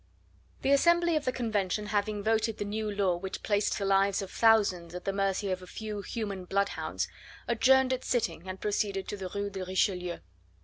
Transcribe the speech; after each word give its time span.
The 0.63 0.71
Assembly 0.71 1.15
of 1.15 1.25
the 1.25 1.31
Convention 1.31 1.85
having 1.85 2.23
voted 2.23 2.57
the 2.57 2.65
new 2.65 2.89
law 2.89 3.15
which 3.17 3.43
placed 3.43 3.77
the 3.77 3.85
lives 3.85 4.23
of 4.23 4.31
thousands 4.31 4.95
at 4.95 5.05
the 5.05 5.13
mercy 5.13 5.51
of 5.51 5.61
a 5.61 5.67
few 5.67 6.01
human 6.01 6.45
bloodhounds, 6.45 7.07
adjourned 7.47 7.93
its 7.93 8.07
sitting 8.07 8.47
and 8.49 8.59
proceeded 8.59 9.07
to 9.09 9.17
the 9.17 9.29
Rue 9.35 9.51
de 9.51 9.63
Richelieu. 9.63 10.17